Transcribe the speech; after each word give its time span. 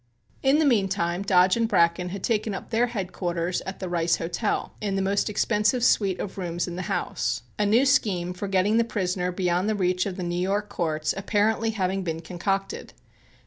In 0.41 0.57
the 0.57 0.65
meantime, 0.65 1.21
Dodge 1.21 1.55
and 1.55 1.67
Bracken 1.67 2.09
had 2.09 2.23
taken 2.23 2.55
up 2.55 2.71
their 2.71 2.87
headquarters 2.87 3.61
at 3.67 3.77
the 3.77 3.87
Rice 3.87 4.15
Hotel 4.15 4.73
in 4.81 4.95
the 4.95 5.01
most 5.03 5.29
expensive 5.29 5.83
suite 5.83 6.19
of 6.19 6.39
rooms 6.39 6.67
in 6.67 6.75
the 6.75 6.81
house, 6.89 7.43
a 7.59 7.67
new 7.67 7.85
scheme 7.85 8.33
for 8.33 8.47
getting 8.47 8.77
the 8.77 8.83
prisoner 8.83 9.31
beyond 9.31 9.69
the 9.69 9.75
reach 9.75 10.07
of 10.07 10.17
the 10.17 10.23
New 10.23 10.41
York 10.41 10.69
courts 10.69 11.13
apparently 11.15 11.69
having 11.69 12.01
been 12.01 12.19
concocted. 12.21 12.93